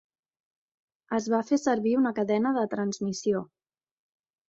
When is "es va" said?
1.17-1.43